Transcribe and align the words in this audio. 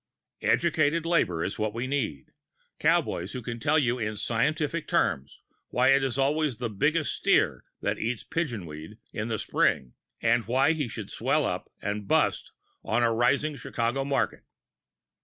Educated 0.41 1.05
labor 1.05 1.43
is 1.43 1.59
what 1.59 1.75
we 1.75 1.85
need. 1.85 2.31
Cowboys 2.79 3.33
who 3.33 3.41
can 3.43 3.59
tell 3.59 3.77
you 3.77 3.99
in 3.99 4.17
scientific 4.17 4.87
terms 4.87 5.39
why 5.67 5.89
it 5.89 6.03
is 6.03 6.17
always 6.17 6.57
the 6.57 6.71
biggest 6.71 7.13
steer 7.13 7.65
that 7.81 7.99
eats 7.99 8.23
"pigeon 8.23 8.65
weed" 8.65 8.97
in 9.13 9.27
the 9.27 9.37
spring 9.37 9.93
and 10.19 10.47
why 10.47 10.71
he 10.73 10.87
should 10.87 11.11
swell 11.11 11.45
up 11.45 11.71
and 11.83 12.07
bust 12.07 12.51
on 12.83 13.03
a 13.03 13.13
rising 13.13 13.55
Chicago 13.55 14.03
market. 14.03 14.43